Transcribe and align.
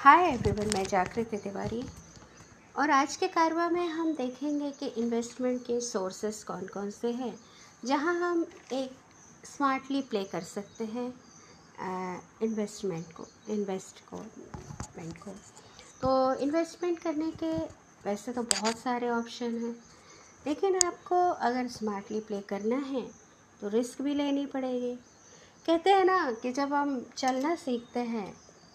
Hi 0.00 0.24
everyone, 0.24 0.70
मैं 0.74 0.84
जागृति 0.88 1.36
तिवारी। 1.36 1.82
और 2.78 2.90
आज 2.90 3.16
के 3.16 3.26
कारवा 3.28 3.68
में 3.70 3.86
हम 3.88 4.12
देखेंगे 4.16 4.70
कि 4.70 4.86
इन्वेस्टमेंट 5.00 5.60
के 5.62 5.78
सोर्सेस 5.80 6.42
कौन 6.44 6.64
कौन 6.66 6.90
से 6.90 7.10
हैं, 7.12 7.34
जहाँ 7.84 8.14
हम 8.20 8.44
एक 8.72 8.92
स्मार्टली 9.46 10.00
प्ले 10.02 10.24
कर 10.24 10.42
सकते 10.42 10.84
हैं 10.84 11.06
इन्वेस्टमेंट 12.42 13.12
को 13.12 13.26
इन्वेस्ट 13.50 14.00
को 14.08 14.16
इन्वेस्टमेंट 14.16 15.16
को। 15.18 15.30
तो 16.00 16.34
इन्वेस्टमेंट 16.42 16.98
करने 16.98 17.30
के 17.42 17.54
वैसे 18.04 18.32
तो 18.32 18.42
बहुत 18.42 18.78
सारे 18.78 19.10
ऑप्शन 19.10 19.62
हैं, 19.64 19.76
लेकिन 20.46 20.84
आपको 20.84 21.24
अगर 21.30 21.68
स्मार्टली 21.70 22.20
प्ले 22.20 22.40
करना 22.48 22.84
है 22.88 23.08
तो 23.60 23.68
रिस्क 23.68 24.02
भी 24.02 24.14
लेनी 24.14 24.46
पड़ेगी। 24.48 24.94
कहते 25.66 25.90
हैं 25.90 26.04
ना 26.04 26.30
कि 26.32 26.52
जब 26.52 26.72
हम 26.74 27.04
चलना 27.16 27.54
सीखते 27.56 28.00
हैं 28.00 28.32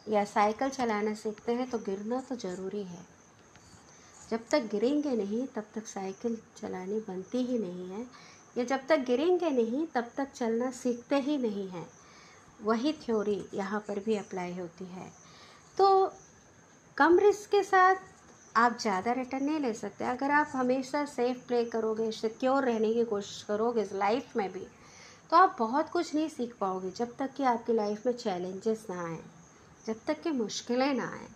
या 0.08 0.24
साइकिल 0.26 0.70
चलाना 0.70 1.14
सीखते 1.14 1.52
हैं 1.52 1.70
तो 1.70 1.78
गिरना 1.80 2.20
तो 2.22 2.36
ज़रूरी 2.36 2.84
है। 2.84 3.06
जब 4.30 4.48
तक 4.52 4.68
गिरेंगे 4.72 5.16
नहीं, 5.16 5.46
तब 5.48 5.66
तक 5.76 5.88
साइकिल 5.88 6.38
चलानी 6.58 7.00
बनती 7.00 7.38
ही 7.38 7.58
नहीं 7.60 7.90
है। 7.90 8.06
या 8.58 8.64
जब 8.64 8.88
तक 8.88 9.00
गिरेंगे 9.00 9.50
नहीं, 9.50 9.86
तब 9.88 10.12
तक 10.18 10.32
चलना 10.32 10.72
सीखते 10.72 11.20
ही 11.20 11.38
नहीं 11.38 11.68
हैं। 11.70 11.88
वही 12.62 12.94
थ्योरी 13.02 13.44
यहाँ 13.54 13.80
पर 13.80 14.00
भी 14.00 14.16
अप्लाई 14.16 14.54
होती 14.54 14.86
है। 14.86 15.10
तो 15.78 16.12
कम 16.98 17.20
रिस्क 17.20 17.50
के 17.52 17.64
साथ 17.64 17.96
आप 18.56 18.78
ज़्यादा 18.82 19.12
रिटर्न 19.12 19.44
नहीं 19.44 19.60
ले 19.60 19.74
सकते। 19.74 20.06
अगर 20.06 20.32
आप 20.32 20.52
हमेशा 20.54 21.04
सेफ़ 21.06 21.46
प्ले 21.48 21.64
करोगे, 21.66 22.12
सिक्योर 22.12 22.66
रहने 22.66 22.94
की 22.94 23.04
कोशिश 23.06 23.42
करोगे 23.44 23.88
लाइफ 23.94 24.36
में 24.38 24.52
भी 24.52 24.66
तो 25.32 25.38
आप 25.38 25.56
बहुत 25.60 25.90
कुछ 25.90 26.14
नहीं 26.16 26.28
सीख 26.30 26.54
पाओगे 26.60 26.90
जब 26.92 27.16
तक 27.20 27.34
कि 27.34 27.44
आपकी 27.44 27.74
लाइफ 27.74 28.06
में 28.06 28.14
चैलेंजेस 28.14 28.86
ना 28.90 29.02
आए। 29.04 29.20
जब 29.86 30.00
तक 30.08 30.22
कि 30.22 30.32
मुश्किलें 30.32 30.94
ना 30.94 31.08
आए। 31.10 31.28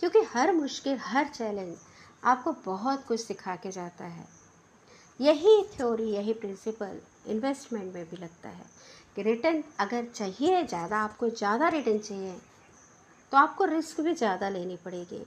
क्योंकि 0.00 0.20
हर 0.30 0.52
मुश्किल, 0.52 0.98
हर 0.98 1.28
चैलेंज 1.28 1.76
आपको 2.24 2.52
बहुत 2.64 3.04
कुछ 3.06 3.20
सिखा 3.20 3.54
के 3.56 3.70
जाता 3.70 4.04
है। 4.04 4.26
यही 5.20 5.62
थ्योरी 5.76 6.10
यही 6.10 6.32
प्रिंसिपल 6.34 7.00
इन्वेस्टमेंट 7.26 7.94
में 7.94 8.04
भी 8.10 8.16
लगता 8.16 8.48
है 8.48 8.64
कि 9.16 9.22
रिटर्न 9.22 9.62
अगर 9.80 10.04
चाहिए 10.06 10.62
ज़्यादा, 10.64 10.98
आपको 10.98 11.28
ज़्यादा 11.30 11.68
रिटर्न 11.68 11.98
चाहिए 11.98 12.36
तो 13.32 13.36
आपको 13.38 13.64
रिस्क 13.64 14.00
भी 14.00 14.14
ज़्यादा 14.14 14.48
लेनी 14.48 14.76
पड़ेगी। 14.76 15.24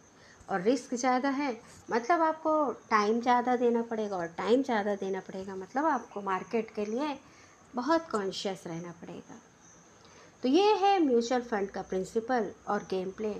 और 0.49 0.61
रिस्क 0.61 0.93
ज़्यादा 0.95 1.29
है 1.29 1.51
मतलब 1.91 2.21
आपको 2.21 2.51
टाइम 2.89 3.19
ज़्यादा 3.21 3.55
देना 3.55 3.81
पड़ेगा 3.81 4.17
और 4.17 4.27
टाइम 4.37 4.63
ज़्यादा 4.63 4.95
देना 4.95 5.19
पड़ेगा 5.19 5.55
मतलब 5.55 5.85
आपको 5.85 6.21
मार्केट 6.21 6.73
के 6.75 6.85
लिए 6.85 7.17
बहुत 7.75 8.09
कॉन्शियस 8.11 8.63
रहना 8.67 8.91
पड़ेगा। 9.01 9.39
तो 10.43 10.49
ये 10.49 10.73
है 10.75 10.99
म्यूचुअल 10.99 11.41
फंड 11.41 11.69
का 11.69 11.81
प्रिंसिपल 11.81 12.51
और 12.67 12.83
गेम 12.89 13.09
प्ले। 13.11 13.35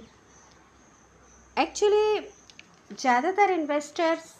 एक्चुअली, 1.57 2.19
ज़्यादातर 2.91 3.51
इन्वेस्टर्स 3.51 4.33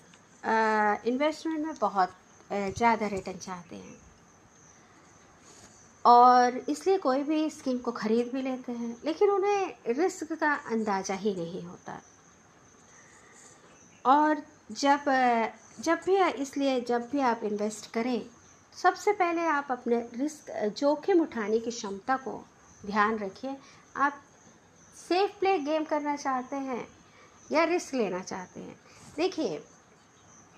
इन्वेस्टमेंट 1.07 1.66
में 1.66 1.75
बहुत 1.81 2.13
ज़्यादा 2.51 3.07
रिटर्न 3.07 3.38
चाहते 3.38 3.75
हैं। 3.75 3.97
और 6.05 6.57
इसलिए 6.69 6.97
कोई 6.97 7.23
भी 7.23 7.49
स्कीम 7.49 7.77
को 7.77 7.91
ख़रीद 7.91 8.29
भी 8.33 8.41
लेते 8.41 8.71
हैं, 8.71 8.95
लेकिन 9.05 9.29
उन्हें 9.29 9.94
रिस्क 9.95 10.33
का 10.33 10.53
अंदाज़ा 10.71 11.16
ही 11.16 11.35
नहीं 11.35 11.63
होता। 11.63 12.01
और 14.05 14.41
जब 14.71 15.05
जब 15.79 15.99
भी, 16.05 16.17
इसलिए 16.41 16.79
जब 16.81 17.09
भी 17.11 17.19
आप 17.21 17.41
इन्वेस्ट 17.44 17.91
करें 17.94 18.21
सबसे 18.83 19.11
पहले 19.11 19.41
आप 19.41 19.67
अपने 19.72 19.97
रिस्क 20.16 20.52
जोखिम 20.77 21.22
उठाने 21.22 21.59
की 21.59 21.72
क्षमता 21.72 22.16
को 22.17 22.33
ध्यान 22.85 23.17
रखिए। 23.19 23.55
आप 23.95 24.22
सेफ़ 24.97 25.39
प्ले 25.39 25.58
गेम 25.59 25.83
करना 25.83 26.16
चाहते 26.16 26.55
हैं 26.55 26.88
या 27.52 27.63
रिस्क 27.63 27.94
लेना 27.94 28.19
चाहते 28.19 28.59
हैं? 28.59 28.75
देखिए, 29.16 29.61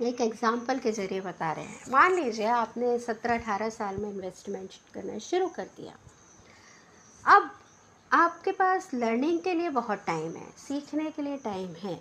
एक 0.01 0.21
एग्ज़ाम्पल 0.21 0.79
के 0.79 0.91
ज़रिए 0.91 1.21
बता 1.21 1.51
रहे 1.51 1.65
हैं। 1.65 1.91
मान 1.91 2.15
लीजिए 2.15 2.45
आपने 2.45 2.97
सत्रह 2.99 3.37
अठारह 3.37 3.69
साल 3.69 3.97
में 3.97 4.09
इन्वेस्टमेंट 4.09 4.69
करना 4.93 5.17
शुरू 5.17 5.47
कर 5.47 5.65
दिया। 5.77 5.95
अब 7.25 7.51
आपके 8.11 8.51
पास 8.51 8.89
लर्निंग 8.93 9.39
के 9.39 9.53
लिए 9.53 9.69
बहुत 9.69 10.03
टाइम 10.07 10.35
है, 10.35 10.47
सीखने 10.57 11.11
के 11.11 11.21
लिए 11.21 11.37
टाइम 11.37 11.73
है। 11.75 11.99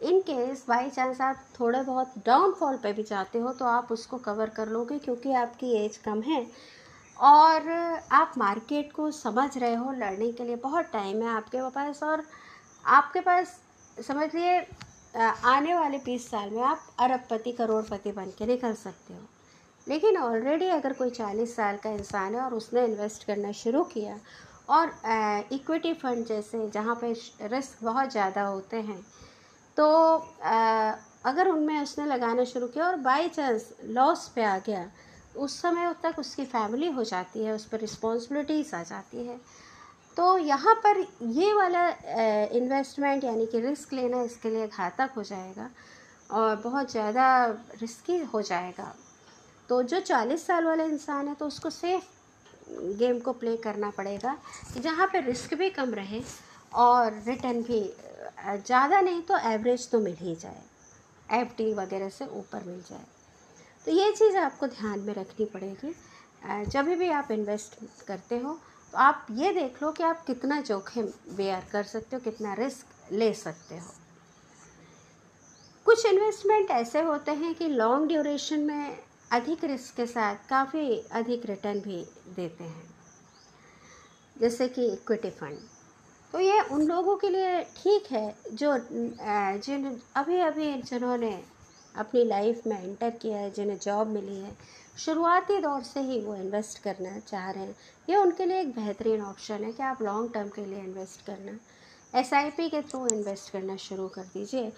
इन 0.00 0.20
केस 0.20 0.64
बाई 0.68 0.90
चांस 0.90 1.20
आप 1.20 1.44
थोड़े 1.58 1.80
बहुत 1.82 2.12
डाउनफॉल 2.26 2.76
पे 2.82 2.92
भी 2.92 3.02
जाते 3.02 3.38
हो 3.38 3.52
तो 3.52 3.64
आप 3.66 3.88
उसको 3.92 4.18
कवर 4.18 4.48
कर 4.56 4.68
लोगे 4.68 4.98
क्योंकि 4.98 5.32
आपकी 5.34 5.72
एज 5.76 5.96
कम 5.98 6.20
है। 6.22 6.46
और 7.16 7.68
आप 8.12 8.34
मार्केट 8.38 8.92
को 8.92 9.10
समझ 9.10 9.56
रहे 9.58 9.74
हो, 9.74 9.92
लड़ने 9.92 10.30
के 10.32 10.44
लिए 10.44 10.56
बहुत 10.58 10.90
टाइम 10.92 11.22
है 11.22 11.28
आपके 11.28 11.68
पास 11.70 12.02
और 12.02 12.22
आपके 12.84 13.20
पास, 13.20 13.60
समझ 13.98 14.34
लिए 14.34 14.58
आने 15.14 15.74
वाले 15.74 15.98
बीस 15.98 16.30
साल 16.30 16.50
में 16.50 16.62
आप 16.62 16.86
अरबपति, 17.00 17.52
करोड़पति 17.52 18.12
बन 18.12 18.30
के 18.38 18.46
निकल 18.46 18.74
सकते 18.76 19.14
हो। 19.14 19.20
लेकिन 19.86 20.16
ऑलरेडी 20.18 20.66
अगर 20.68 20.92
कोई 20.92 21.10
चालीस 21.10 21.56
साल 21.56 21.76
का 21.76 21.90
इंसान 21.90 22.34
है 22.34 22.40
और 22.40 22.54
उसने 22.54 22.84
इन्वेस्ट 22.84 23.24
करना 23.26 23.52
शुरू 23.54 23.82
किया 23.92 24.18
और 24.68 24.92
इक्विटी 25.52 25.92
फंड 25.94 26.24
जैसे 26.26 26.68
जहाँ 26.70 26.94
पे 27.02 27.12
रिस्क 27.48 27.84
बहुत 27.84 28.10
ज़्यादा 28.12 28.42
होते 28.44 28.76
हैं 28.78 29.04
तो 29.78 29.86
आ, 30.44 30.92
अगर 31.24 31.48
उनमें 31.48 31.80
उसने 31.82 32.06
लगाना 32.06 32.44
शुरू 32.44 32.66
किया 32.66 32.86
और 32.86 32.96
बाई 33.00 33.28
चांस 33.28 33.68
लॉस 33.86 34.28
पे 34.34 34.44
आ 34.44 34.58
गया 34.66 34.90
उस 35.36 35.60
समय 35.62 35.94
तक 36.02 36.18
उसकी 36.18 36.44
फैमिली 36.46 36.90
हो 36.92 37.04
जाती 37.04 37.44
है 37.44 37.52
उस 37.54 37.64
पर 37.64 37.80
रिस्पॉन्सिबिलिटीज़ 37.80 38.74
आ 38.76 38.82
जाती 38.82 39.26
है। 39.26 39.38
तो 40.16 40.36
यहाँ 40.38 40.74
पर 40.84 40.98
ये 41.22 41.52
वाला 41.54 41.88
इन्वेस्टमेंट 42.58 43.24
यानी 43.24 43.46
कि 43.46 43.60
रिस्क 43.60 43.92
लेना 43.92 44.22
इसके 44.22 44.50
लिए 44.50 44.66
घातक 44.66 45.10
हो 45.16 45.22
जाएगा 45.22 45.68
और 46.30 46.56
बहुत 46.56 46.90
ज़्यादा 46.92 47.46
रिस्की 47.80 48.18
हो 48.24 48.42
जाएगा। 48.42 48.92
तो 49.68 49.82
जो 49.82 50.00
चालीस 50.00 50.46
साल 50.46 50.64
वाला 50.64 50.84
इंसान 50.84 51.28
है 51.28 51.34
तो 51.34 51.46
उसको 51.46 51.70
सेफ़ 51.70 52.04
गेम 52.98 53.18
को 53.20 53.32
प्ले 53.34 53.56
करना 53.58 53.90
पड़ेगा 53.90 54.36
जहाँ 54.78 55.06
पर 55.06 55.24
रिस्क 55.24 55.54
भी 55.54 55.70
कम 55.70 55.94
रहे 55.94 56.20
और 56.72 57.22
रिटर्न 57.26 57.62
भी 57.62 57.80
ज़्यादा 58.40 59.00
नहीं 59.00 59.20
तो 59.22 59.38
एवरेज 59.50 59.90
तो 59.90 60.00
मिल 60.00 60.16
ही 60.16 60.34
जाए। 60.36 60.62
एफ़ 61.40 61.56
डी 61.56 61.72
वगैरह 61.74 62.08
से 62.08 62.26
ऊपर 62.26 62.64
मिल 62.64 62.80
जाए। 62.82 63.04
तो 63.84 63.92
ये 63.92 64.10
चीज़ 64.12 64.36
आपको 64.36 64.66
ध्यान 64.68 65.00
में 65.00 65.14
रखनी 65.14 65.46
पड़ेगी। 65.46 65.94
जब 66.66 66.88
भी 66.88 67.08
आप 67.10 67.30
इन्वेस्ट 67.30 67.78
करते 68.06 68.38
हो 68.38 68.58
तो 68.92 68.98
आप 68.98 69.26
ये 69.30 69.52
देख 69.52 69.82
लो 69.82 69.90
कि 69.92 70.02
आप 70.02 70.24
कितना 70.26 70.60
जोखिम 70.60 71.06
बेयर 71.36 71.64
कर 71.72 71.82
सकते 71.84 72.16
हो, 72.16 72.22
कितना 72.22 72.54
रिस्क 72.54 73.12
ले 73.12 73.32
सकते 73.34 73.78
हो। 73.78 73.90
कुछ 75.86 76.04
इन्वेस्टमेंट 76.06 76.70
ऐसे 76.70 77.00
होते 77.02 77.32
हैं 77.32 77.54
कि 77.54 77.68
लॉन्ग 77.68 78.08
ड्यूरेशन 78.08 78.60
में 78.60 78.98
अधिक 79.32 79.64
रिस्क 79.64 79.96
के 79.96 80.06
साथ 80.06 80.48
काफ़ी 80.48 80.98
अधिक 81.12 81.46
रिटर्न 81.46 81.80
भी 81.80 82.04
देते 82.36 82.64
हैं। 82.64 82.88
जैसे 84.36 84.68
कि 84.68 84.86
इक्विटी 84.86 85.30
फंड। 85.30 85.58
तो 86.32 86.40
ये 86.40 86.60
उन 86.72 86.82
लोगों 86.86 87.16
के 87.16 87.28
लिए 87.30 87.62
ठीक 87.76 88.10
है 88.12 88.34
जो 88.52 88.76
जिन, 88.78 90.00
अभी 90.16 90.40
अभी 90.40 90.72
जिन्होंने 90.82 91.32
अपनी 91.94 92.24
लाइफ 92.24 92.66
में 92.66 92.82
इंटर 92.82 93.10
किया 93.12 93.38
है, 93.38 93.50
जिन्हें 93.50 93.78
जॉब 93.78 94.08
मिली 94.08 94.38
है, 94.38 94.56
शुरुआती 94.98 95.58
दौर 95.60 95.82
से 95.82 96.00
ही 96.00 96.20
वो 96.20 96.34
इन्वेस्ट 96.34 96.82
करना 96.82 97.18
चाह 97.20 97.50
रहे 97.50 97.64
हैं। 97.64 97.74
ये 98.08 98.16
उनके 98.16 98.46
लिए 98.46 98.60
एक 98.60 98.74
बेहतरीन 98.74 99.22
ऑप्शन 99.22 99.64
है 99.64 99.72
कि 99.72 99.82
आप 99.82 100.02
लॉन्ग 100.02 100.32
टर्म 100.34 100.48
के 100.48 100.64
लिए 100.64 100.78
इन्वेस्ट 100.78 101.24
करना। 101.26 101.58
एसआईपी 102.12 102.68
के 102.68 102.82
थ्रू 102.82 103.06
इन्वेस्ट 103.06 103.52
करना 103.52 103.76
शुरू 103.78 104.08
कर 104.08 104.24
दीजिए। 104.34 104.70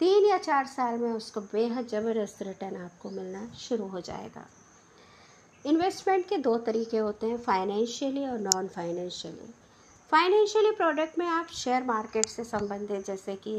तीन 0.00 0.26
या 0.26 0.38
चार 0.38 0.66
साल 0.66 0.98
में 0.98 1.12
उसको 1.12 1.40
बेहद 1.52 1.86
ज़बरदस्त 1.88 2.42
रिटर्न 2.42 2.76
आपको 2.76 3.10
मिलना 3.10 3.46
शुरू 3.58 3.86
हो 3.86 4.00
जाएगा। 4.00 4.46
इन्वेस्टमेंट 5.64 6.28
के 6.28 6.36
दो 6.38 6.56
तरीके 6.66 6.98
होते 6.98 7.26
हैं 7.26 7.38
फाइनेंशियली 7.38 8.26
और 8.26 8.38
नॉन 8.40 8.68
फाइनेंशियली 8.68 9.52
फाइनेंशियली 10.10 10.70
प्रोडक्ट 10.70 11.18
में 11.18 11.26
आप 11.26 11.46
शेयर 11.54 11.82
मार्केट 11.84 12.26
से 12.26 12.44
संबंधित, 12.44 13.06
जैसे 13.06 13.34
कि 13.36 13.54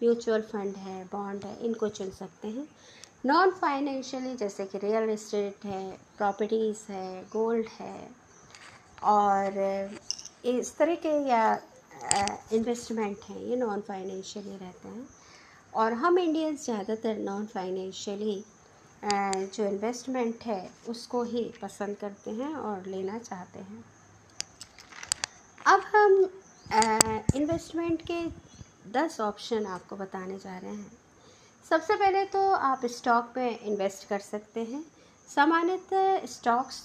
म्यूचुअल 0.00 0.42
फंड 0.42 0.76
है 0.76 1.04
बॉन्ड 1.12 1.44
है, 1.44 1.56
इनको 1.66 1.88
चुन 1.88 2.10
सकते 2.10 2.48
हैं। 2.48 2.66
नॉन 3.24 3.50
फाइनेंशियली 3.52 4.34
जैसे 4.36 4.64
कि 4.64 4.78
रियल 4.78 5.10
इस्टेट 5.10 5.64
है 5.64 5.96
प्रॉपर्टीज़ 6.18 6.82
है 6.88 7.22
गोल्ड 7.32 7.68
है, 7.78 8.08
और 9.04 9.96
इस 10.44 10.76
तरह 10.78 10.94
के 10.96 11.16
या 11.28 11.58
इन्वेस्टमेंट 12.52 13.24
हैं, 13.28 13.40
ये 13.40 13.56
नॉन 13.56 13.80
फाइनेंशियली 13.88 14.56
रहते 14.56 14.88
हैं। 14.88 15.06
और 15.72 15.92
हम 15.94 16.18
इंडियंस 16.18 16.64
ज़्यादातर 16.64 17.18
नॉन 17.20 17.46
फाइनेंशियली 17.46 18.42
जो 19.04 19.64
इन्वेस्टमेंट 19.64 20.42
है, 20.42 20.70
उसको 20.88 21.22
ही 21.24 21.50
पसंद 21.62 21.96
करते 21.96 22.30
हैं 22.32 22.54
और 22.54 22.86
लेना 22.86 23.18
चाहते 23.20 23.58
हैं। 23.60 23.84
अब 25.64 25.80
हम 25.94 26.14
इन्वेस्टमेंट 27.36 28.02
के 28.10 28.24
दस 28.92 29.20
ऑप्शन 29.20 29.66
आपको 29.66 29.96
बताने 29.96 30.38
जा 30.38 30.56
रहे 30.58 30.70
हैं। 30.70 30.90
सबसे 31.64 31.94
पहले 31.94 32.24
तो 32.24 32.40
आप 32.52 32.84
स्टॉक 32.86 33.32
में 33.36 33.58
इन्वेस्ट 33.60 34.08
कर 34.08 34.18
सकते 34.20 34.60
हैं। 34.62 34.84
सामान्यतः 35.28 36.26
स्टॉक्स 36.26 36.82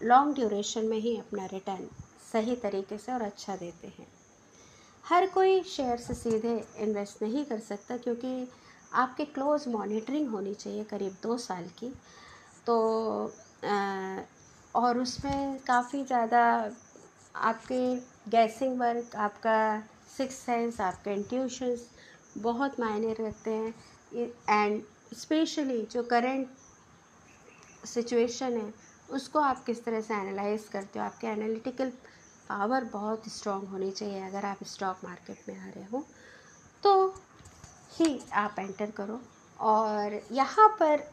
लॉन्ग 0.00 0.34
ड्यूरेशन 0.34 0.84
में 0.84 0.96
ही 0.98 1.16
अपना 1.18 1.46
रिटर्न 1.46 1.88
सही 2.32 2.56
तरीके 2.56 2.98
से 2.98 3.12
और 3.12 3.22
अच्छा 3.22 3.56
देते 3.56 3.92
हैं। 3.98 4.06
हर 5.04 5.26
कोई 5.26 5.62
शेयर 5.66 5.96
से 5.96 6.14
सीधे 6.14 6.54
इन्वेस्ट 6.78 7.22
नहीं 7.22 7.44
कर 7.44 7.58
सकता 7.60 7.96
क्योंकि 7.96 8.48
आपके 8.94 9.24
क्लोज 9.26 9.66
मॉनिटरिंग 9.68 10.28
होनी 10.28 10.54
चाहिए 10.54 10.84
करीब 10.84 11.16
दो 11.22 11.36
साल 11.38 11.68
की। 11.78 11.92
तो 12.66 12.76
आ, 13.64 14.16
और 14.74 14.98
उसमें 14.98 15.58
काफ़ी 15.58 16.02
ज़्यादा 16.04 16.42
आपके 17.34 18.11
गैसिंग 18.26 18.78
वर्क 18.80 19.16
आपका 19.16 19.58
सिक्स 20.16 20.34
सेंस 20.36 20.80
आपके 20.80 21.12
इंट्यूशंस 21.12 21.88
बहुत 22.38 22.78
मायने 22.80 23.12
रखते 23.12 23.50
हैं। 23.50 23.74
एंड 24.50 24.82
स्पेशली 25.16 25.82
जो 25.92 26.02
करंट 26.04 26.48
सिचुएशन 27.86 28.56
है, 28.56 28.72
उसको 29.08 29.38
आप 29.40 29.64
किस 29.64 29.84
तरह 29.84 30.00
से 30.00 30.14
एनालाइज 30.14 30.68
करते 30.72 30.98
हो? 30.98 31.04
आपके 31.04 31.26
एनालिटिकल 31.26 31.90
पावर 32.48 32.84
बहुत 32.92 33.28
स्ट्रॉन्ग 33.28 33.68
होनी 33.68 33.90
चाहिए 33.90 34.22
अगर 34.22 34.44
आप 34.46 34.64
स्टॉक 34.66 35.00
मार्केट 35.04 35.48
में 35.48 35.58
आ 35.58 35.68
रहे 35.68 35.84
हो। 35.84 36.04
तो 36.82 37.08
ही 37.92 38.20
आप 38.34 38.56
एंटर 38.58 38.90
करो 38.90 39.20
और 39.60 40.20
यहाँ 40.32 40.68
पर 40.80 41.04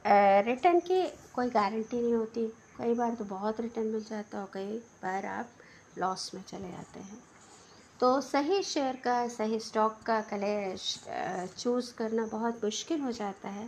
रिटर्न 0.45 0.79
की 0.81 1.01
कोई 1.33 1.49
गारंटी 1.49 2.01
नहीं 2.01 2.13
होती। 2.13 2.47
कई 2.77 2.93
बार 2.93 3.15
तो 3.15 3.25
बहुत 3.25 3.59
रिटर्न 3.61 3.87
मिल 3.87 4.03
जाता 4.03 4.39
है, 4.39 4.47
कई 4.53 4.77
बार 5.03 5.25
आप 5.27 5.49
लॉस 5.99 6.31
में 6.35 6.41
चले 6.43 6.71
जाते 6.71 6.99
हैं। 6.99 7.17
तो 7.99 8.19
सही 8.21 8.61
शेयर 8.63 8.95
का, 8.95 9.27
सही 9.27 9.59
स्टॉक 9.59 9.97
का 10.05 10.19
कले 10.29 10.75
चूज़ 11.49 11.93
करना 11.93 12.25
बहुत 12.27 12.63
मुश्किल 12.63 13.01
हो 13.01 13.11
जाता 13.11 13.49
है। 13.49 13.67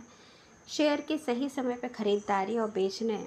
शेयर 0.68 1.00
की 1.00 1.18
सही 1.18 1.48
समय 1.48 1.74
पर 1.74 1.88
ख़रीदारी 1.90 2.58
और 2.58 2.70
बेचने 2.70 3.26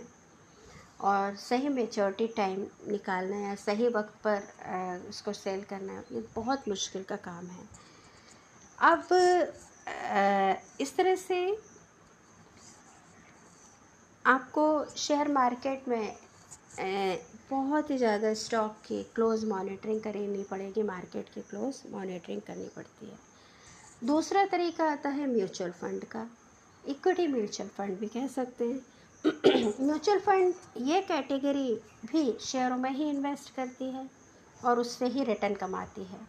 और 1.01 1.35
सही 1.37 1.69
मेचोरिटी 1.69 2.27
टाइम 2.27 2.65
निकालना 2.87 3.37
या 3.37 3.55
सही 3.55 3.87
वक्त 3.89 4.13
पर 4.23 5.07
उसको 5.09 5.33
सेल 5.33 5.63
करना, 5.69 6.01
ये 6.11 6.25
बहुत 6.35 6.67
मुश्किल 6.67 7.03
का 7.03 7.15
काम 7.25 7.45
है। 7.47 7.67
अब 8.83 9.07
इस 10.81 10.95
तरह 10.97 11.15
से 11.17 11.37
आपको 14.25 14.63
शेयर 14.97 15.27
मार्केट 15.31 15.87
में 15.87 16.15
बहुत 16.79 17.89
ही 17.89 17.97
ज़्यादा 17.97 18.33
स्टॉक 18.33 18.71
की 18.87 19.01
क्लोज 19.15 19.43
मॉनिटरिंग 19.45 20.01
करनी 20.01 20.43
पड़ेगी 20.43 20.83
मार्केट 20.83 21.29
की 21.29 21.41
क्लोज 21.41 21.81
मॉनिटरिंग 21.91 22.41
करनी 22.41 22.67
पड़ती 22.75 23.05
है। 23.05 23.17
दूसरा 24.03 24.45
तरीका 24.45 24.85
आता 24.91 25.09
है 25.09 25.27
म्यूचुअल 25.27 25.71
फंड 25.71 26.03
का। 26.05 26.27
इक्विटी 26.83 27.27
म्यूचुअल 27.27 27.69
फंड 27.69 27.99
भी 27.99 28.07
कह 28.07 28.27
सकते 28.27 28.65
हैं। 28.65 28.81
म्यूचुअल 29.85 30.19
फंड 30.19 30.53
ये 30.77 31.01
कैटेगरी 31.01 31.73
भी 32.05 32.37
शेयरों 32.41 32.77
में 32.77 32.91
ही 32.91 33.09
इन्वेस्ट 33.09 33.55
करती 33.55 33.85
है 33.85 34.09
और 34.65 34.79
उससे 34.79 35.05
ही 35.05 35.23
रिटर्न 35.23 35.53
कमाती 35.55 36.03
है। 36.03 36.19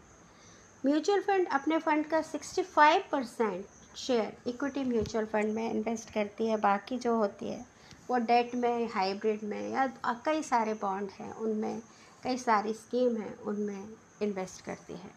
म्यूचुअल 0.84 1.20
फंड 1.20 1.48
अपने 1.48 1.78
फंड 1.78 2.06
का 2.06 2.22
65 2.22 3.10
percent 3.12 3.64
share 3.96 4.36
equity 4.46 4.84
mutual 4.84 5.24
fund 5.24 5.54
में 5.54 5.70
इन्वेस्ट 5.70 6.12
करती 6.14 6.46
है, 6.46 6.56
बाकी 6.56 6.98
जो 6.98 7.16
होती 7.16 7.48
है 7.48 7.75
वो 8.10 8.16
डेट 8.16 8.54
में, 8.54 8.88
हाइब्रिड 8.88 9.42
में, 9.42 9.70
या 9.70 9.86
कई 10.06 10.42
सारे 10.42 10.74
बॉन्ड 10.74 11.10
हैं, 11.10 11.32
उनमें, 11.34 11.82
कई 12.22 12.36
सारी 12.38 12.72
स्कीम 12.72 13.16
हैं, 13.16 13.38
उनमें 13.38 13.88
इन्वेस्ट 14.22 14.64
करती 14.64 14.92
है। 14.92 15.10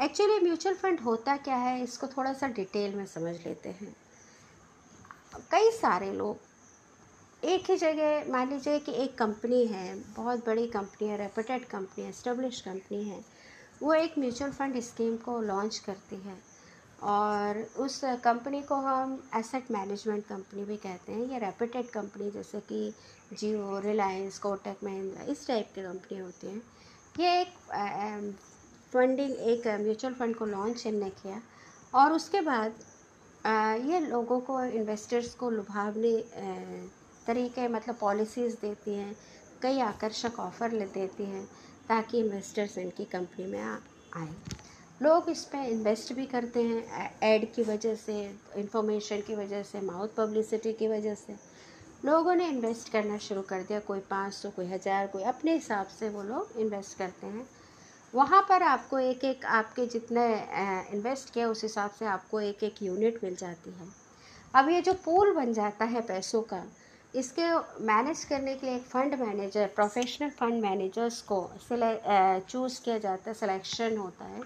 एक्चुअली 0.00 0.38
म्यूचुअल 0.40 0.74
फंड 0.74 1.00
होता 1.00 1.36
क्या 1.36 1.56
है, 1.56 1.82
इसको 1.82 2.06
थोड़ा 2.06 2.32
सा 2.32 2.48
डिटेल 2.48 2.94
में 2.94 3.06
समझ 3.06 3.34
लेते 3.46 3.68
हैं। 3.68 3.96
कई 5.50 5.70
सारे 5.70 6.12
लोग, 6.12 6.36
एक 7.44 7.70
ही 7.70 7.76
जगह, 7.76 8.32
मान 8.32 8.48
लीजिए 8.50 8.78
कि 8.78 8.92
एक 8.92 9.18
कंपनी 9.18 9.66
है, 9.66 9.94
बहुत 10.14 10.46
बड़ी 10.46 10.66
कंपनी 10.66 11.08
है, 11.08 11.16
रेपुटेड 11.16 11.64
कंपनी 11.64 12.04
है 12.04 12.10
इस्टेब्लिश 12.10 12.60
कंपनी 12.60 13.04
है, 13.04 13.24
वो 13.82 13.94
एक 13.94 14.18
म्यूचुअल 14.18 14.50
फंड 14.50 14.80
स्कीम 14.80 15.16
को 15.16 15.40
लॉन्च 15.40 15.78
करती 15.78 16.16
है। 16.16 16.49
और 17.02 17.58
उस 17.78 18.00
कंपनी 18.24 18.60
को 18.62 18.74
हम 18.76 19.18
एसेट 19.36 19.70
मैनेजमेंट 19.70 20.24
कंपनी 20.26 20.64
भी 20.64 20.76
कहते 20.76 21.12
हैं, 21.12 21.28
या 21.30 21.38
रेपुटेड 21.38 21.88
कंपनी 21.90 22.30
जैसे 22.30 22.60
कि 22.62 22.92
जियो 23.32 23.78
रिलायंस 23.84 24.38
कोटक 24.38 24.84
महिंद्रा 24.84 25.24
इस 25.32 25.46
टाइप 25.46 25.72
की 25.74 25.82
कंपनी 25.82 26.18
होती 26.18 26.46
हैं। 26.46 26.62
ये 27.20 27.40
एक 27.40 27.48
फंडिंग 28.92 29.30
एक 29.30 29.66
म्यूचुअल 29.80 30.14
फंड 30.14 30.36
को 30.36 30.46
लॉन्च 30.46 30.86
इनने 30.86 31.10
किया 31.12 31.40
और 31.94 32.12
उसके 32.12 32.40
बाद 32.42 32.74
ये 33.86 34.00
लोगों 34.00 34.40
को 34.40 34.62
इन्वेस्टर्स 34.62 35.34
को 35.34 35.50
लुभावने 35.50 36.16
तरीके 37.26 37.68
मतलब 37.68 37.96
पॉलिसीज़ 38.00 38.56
देती 38.62 38.94
हैं, 38.94 39.14
कई 39.62 39.80
आकर्षक 39.80 40.38
ऑफ़र 40.40 40.72
ले 40.72 40.86
देती 40.86 41.24
हैं, 41.24 41.44
ताकि 41.88 42.18
इन्वेस्टर्स 42.20 42.78
इनकी 42.78 43.04
कंपनी 43.06 43.46
में 43.46 43.60
आए। 43.60 44.34
लोग 45.00 45.28
इस 45.30 45.44
पर 45.44 45.58
इन्वेस्ट 45.66 46.12
भी 46.12 46.24
करते 46.26 46.62
हैं 46.62 47.10
एड 47.24 47.52
की 47.54 47.62
वजह 47.62 47.94
से 47.96 48.14
इंफॉर्मेशन 48.56 49.20
की 49.26 49.34
वजह 49.34 49.62
से 49.62 49.80
माउथ 49.80 50.08
पब्लिसिटी 50.16 50.72
की 50.72 50.88
वजह 50.88 51.14
से। 51.14 51.36
लोगों 52.04 52.34
ने 52.34 52.48
इन्वेस्ट 52.48 52.92
करना 52.92 53.16
शुरू 53.18 53.42
कर 53.42 53.62
दिया, 53.62 53.78
कोई 53.80 54.00
पाँच 54.10 54.34
सौ, 54.34 54.50
कोई 54.50 54.66
हज़ार, 54.66 55.06
कोई 55.06 55.22
अपने 55.22 55.54
हिसाब 55.54 55.86
से 55.88 56.08
वो 56.08 56.22
लोग 56.22 56.60
इन्वेस्ट 56.60 56.98
करते 56.98 57.26
हैं। 57.26 57.46
वहाँ 58.14 58.42
पर 58.48 58.62
आपको 58.62 58.98
एक 58.98 59.24
एक, 59.24 59.44
आपके 59.46 59.86
जितने 59.86 60.26
इन्वेस्ट 60.92 61.32
किया, 61.34 61.48
उस 61.48 61.62
हिसाब 61.62 61.90
से 61.90 62.06
आपको 62.06 62.40
एक 62.40 62.62
एक 62.64 62.82
यूनिट 62.82 63.24
मिल 63.24 63.36
जाती 63.36 63.70
है। 63.70 63.88
अब 64.54 64.68
ये 64.68 64.80
जो 64.82 64.92
पूल 65.04 65.34
बन 65.34 65.52
जाता 65.52 65.84
है 65.86 66.00
पैसों 66.02 66.42
का, 66.44 66.62
इसके 67.14 67.52
मैनेज 67.84 68.24
करने 68.24 68.54
के 68.54 68.66
लिए 68.66 68.76
एक 68.76 68.84
fund 68.84 69.14
manager 69.20 69.66
professional 69.74 70.30
fund 70.30 70.62
managers 70.62 71.20
को 71.32 71.42
चूज़ 71.62 72.80
किया 72.82 72.98
जाता 72.98 73.30
है 73.30 73.34
सिलेक्शन 73.34 73.96
होता 73.96 74.24
है। 74.24 74.42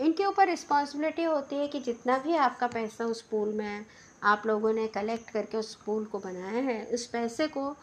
इनके 0.00 0.24
ऊपर 0.24 0.46
रिस्पॉन्सिबिलिटी 0.46 1.22
होती 1.22 1.56
है 1.56 1.68
कि 1.68 1.80
जितना 1.80 2.18
भी 2.18 2.36
आपका 2.36 2.66
पैसा 2.66 3.04
उस 3.04 3.22
पूल 3.22 3.52
में 3.52 3.64
है, 3.64 3.86
आप 4.22 4.42
लोगों 4.46 4.72
ने 4.72 4.86
कलेक्ट 4.86 5.30
करके 5.30 5.56
उस 5.56 5.74
पूल 5.74 6.04
को 6.04 6.18
बनाया 6.18 6.62
है, 6.62 6.84
उस 6.84 7.06
पैसे 7.06 7.46
को 7.46 7.76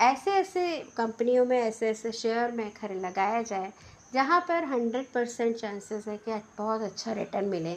ऐसे 0.00 0.30
ऐसे 0.30 0.78
कंपनियों 0.96 1.44
में 1.44 1.58
ऐसे 1.58 1.88
ऐसे 1.88 2.12
शेयर 2.12 2.52
में 2.52 2.74
खर, 2.74 2.94
लगाया 2.94 3.42
जाए, 3.42 3.72
जहाँ 4.14 4.40
पर 4.40 4.64
हंड्रेड 4.64 5.12
परसेंट 5.12 5.56
चांसेस 5.56 6.08
है 6.08 6.16
कि 6.16 6.42
बहुत 6.58 6.80
अच्छा 6.80 7.12
रिटर्न 7.12 7.44
मिले। 7.44 7.74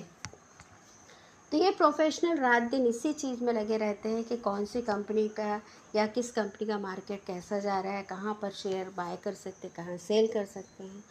तो 1.51 1.57
ये 1.57 1.71
प्रोफेशनल 1.71 2.37
रात 2.37 2.63
दिन 2.63 2.87
इसी 2.87 3.13
चीज़ 3.13 3.43
में 3.43 3.53
लगे 3.53 3.77
रहते 3.77 4.09
हैं 4.09 4.23
कि 4.23 4.37
कौन 4.37 4.65
सी 4.65 4.81
कंपनी 4.81 5.27
का 5.27 5.61
या 5.95 6.07
किस 6.07 6.31
कंपनी 6.31 6.67
का 6.67 6.79
मार्केट 6.79 7.23
कैसा 7.27 7.59
जा 7.59 7.79
रहा 7.79 7.93
है, 7.93 8.03
कहाँ 8.03 8.39
पर 8.41 8.51
शेयर 8.51 8.89
बाय 8.89 9.17
कर 9.23 9.33
सकते 9.33 9.67
हैं, 9.67 9.75
कहाँ 9.75 9.97
सेल 9.97 10.27
कर 10.27 10.45
सकते 10.45 10.83
हैं। 10.83 11.03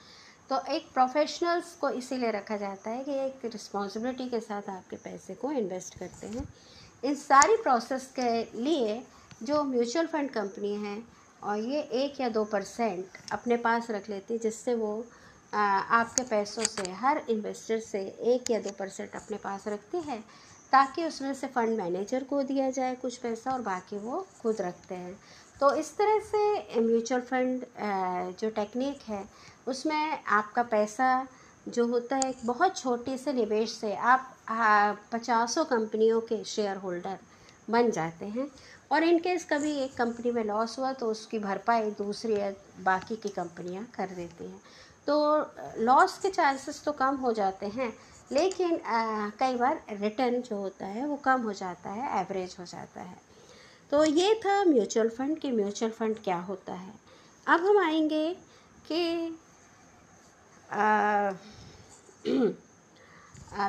तो 0.50 0.60
एक 0.72 0.86
प्रोफेशनल्स 0.94 1.74
को 1.76 1.88
इसीलिए 1.90 2.30
रखा 2.30 2.56
जाता 2.56 2.90
है 2.90 3.04
कि 3.04 3.14
एक 3.16 3.44
रिस्पॉन्सिबिलिटी 3.44 4.28
के 4.28 4.40
साथ 4.40 4.68
आपके 4.70 4.96
पैसे 4.96 5.34
को 5.34 5.50
इन्वेस्ट 5.52 5.98
करते 5.98 6.26
हैं। 6.26 6.46
इन 7.02 7.14
सारी 7.14 7.56
प्रोसेस 7.56 8.06
के 8.18 8.30
लिए 8.62 9.02
जो 9.42 9.62
म्यूचुअल 9.64 10.06
फंड 10.06 10.30
कंपनी 10.30 10.74
है, 10.76 11.02
और 11.42 11.58
ये 11.58 11.80
एक 11.94 12.20
या 12.20 12.28
दो 12.28 12.44
परसेंट 12.44 13.18
अपने 13.32 13.56
पास 13.58 13.90
रख 13.90 14.08
लेती 14.10 14.34
है, 14.34 14.40
जिससे 14.40 14.74
वो 14.74 14.92
आपके 15.52 16.22
पैसों 16.22 16.62
से, 16.62 16.90
हर 16.92 17.22
इन्वेस्टर 17.30 17.78
से 17.80 18.00
एक 18.32 18.50
या 18.50 18.58
दो 18.60 18.70
परसेंट 18.78 19.14
अपने 19.16 19.36
पास 19.36 19.68
रखती 19.68 20.00
है, 20.00 20.18
ताकि 20.72 21.04
उसमें 21.04 21.32
से 21.34 21.46
फ़ंड 21.46 21.76
मैनेजर 21.78 22.24
को 22.24 22.42
दिया 22.42 22.70
जाए 22.70 22.94
कुछ 22.94 23.16
पैसा 23.16 23.52
और 23.52 23.62
बाकी 23.62 23.98
वो 23.98 24.26
खुद 24.42 24.60
रखते 24.60 24.94
हैं। 24.94 25.18
तो 25.60 25.74
इस 25.74 25.96
तरह 25.98 26.18
से 26.24 26.80
म्यूचुअल 26.80 27.20
फंड 27.20 27.64
जो 28.40 28.50
टेक्निक 28.50 29.00
है 29.08 29.24
उसमें 29.68 30.24
आपका 30.26 30.62
पैसा 30.64 31.26
जो 31.66 31.86
होता 31.86 32.16
है 32.16 32.32
बहुत 32.44 32.76
छोटे 32.78 33.16
से 33.18 33.32
निवेश 33.32 33.72
से 33.72 33.94
आप 33.94 34.34
पचासों 35.12 35.64
कंपनियों 35.64 36.20
के 36.20 36.42
शेयर 36.46 36.76
होल्डर 36.76 37.18
बन 37.70 37.90
जाते 37.90 38.26
हैं। 38.26 38.46
और 38.92 39.04
इन 39.04 39.18
केस 39.18 39.44
कभी 39.44 39.72
एक 39.78 39.96
कंपनी 39.96 40.30
में 40.32 40.42
लॉस 40.44 40.78
हुआ 40.78 40.92
तो 40.92 41.10
उसकी 41.10 41.38
भरपाई 41.38 41.90
दूसरी 41.98 42.36
या 42.36 42.50
बाकी 42.84 43.16
की 43.16 43.28
कंपनियाँ 43.28 43.84
कर 43.96 44.14
देती 44.16 44.44
हैं। 44.44 44.60
तो 45.06 45.84
लॉस 45.84 46.18
के 46.18 46.30
चांसेस 46.30 46.82
तो 46.84 46.92
कम 46.94 47.16
हो 47.16 47.32
जाते 47.32 47.66
हैं 47.66 47.92
लेकिन 48.32 48.76
आ, 48.76 49.28
कई 49.40 49.56
बार 49.56 49.82
रिटर्न 49.92 50.40
जो 50.42 50.56
होता 50.56 50.86
है 50.86 51.06
वो 51.06 51.16
कम 51.24 51.42
हो 51.42 51.52
जाता 51.54 51.90
है 51.90 52.20
एवरेज 52.20 52.56
हो 52.60 52.64
जाता 52.64 53.00
है। 53.00 53.16
तो 53.92 54.04
ये 54.04 54.34
था 54.44 54.62
म्यूचुअल 54.64 55.08
फंड 55.08 55.38
कि 55.38 55.50
म्यूचुअल 55.52 55.92
फंड 55.92 56.18
क्या 56.24 56.38
होता 56.38 56.72
है। 56.74 56.92
अब 57.46 57.60
हम 57.60 57.78
आएँगे 57.78 58.32
कि 58.88 59.28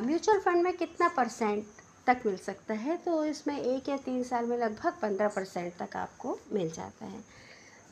म्यूचुअल 0.01 0.39
फंड 0.39 0.63
में 0.63 0.75
कितना 0.77 1.07
परसेंट 1.07 1.65
तक 2.07 2.21
मिल 2.25 2.37
सकता 2.37 2.73
है 2.73 2.97
तो 2.97 3.23
इसमें 3.25 3.59
एक 3.59 3.89
या 3.89 3.97
तीन 3.97 4.23
साल 4.23 4.45
में 4.45 4.57
लगभग 4.57 4.99
पंद्रह 5.01 5.27
परसेंट 5.27 5.73
तक 5.77 5.95
आपको 5.95 6.37
मिल 6.53 6.69
जाता 6.71 7.05
है। 7.05 7.23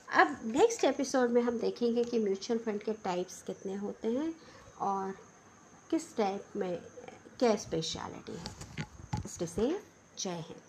अब 0.07 0.39
नेक्स्ट 0.45 0.83
एपिसोड 0.83 1.31
में 1.31 1.41
हम 1.41 1.59
देखेंगे 1.59 2.03
कि 2.03 2.19
म्यूचुअल 2.19 2.59
फंड 2.59 2.83
के 2.83 2.93
टाइप्स 3.03 3.41
कितने 3.41 3.75
होते 3.75 4.07
हैं 4.07 4.33
और 4.81 5.13
किस 5.89 6.15
टाइप 6.17 6.55
में, 6.55 6.77
क्या 7.39 7.55
स्पेशलिटी 7.55 8.37
है। 8.37 8.85
इससे 9.25 9.45
जय 9.45 10.29
हिंद। 10.29 10.66